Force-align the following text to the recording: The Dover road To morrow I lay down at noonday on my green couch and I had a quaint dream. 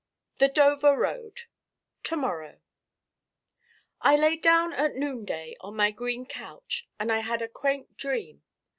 The 0.39 0.47
Dover 0.47 0.97
road 0.97 1.41
To 2.05 2.17
morrow 2.17 2.59
I 4.01 4.15
lay 4.15 4.35
down 4.35 4.73
at 4.73 4.95
noonday 4.95 5.55
on 5.59 5.75
my 5.75 5.91
green 5.91 6.25
couch 6.25 6.89
and 6.99 7.11
I 7.11 7.19
had 7.19 7.43
a 7.43 7.47
quaint 7.47 7.97
dream. 7.97 8.41